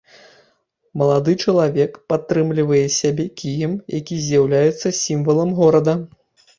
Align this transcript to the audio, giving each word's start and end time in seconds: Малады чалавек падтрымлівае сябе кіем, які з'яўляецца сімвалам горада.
Малады 1.01 1.35
чалавек 1.45 1.91
падтрымлівае 2.13 2.83
сябе 2.99 3.29
кіем, 3.45 3.79
які 4.01 4.15
з'яўляецца 4.27 4.97
сімвалам 5.05 5.57
горада. 5.63 5.93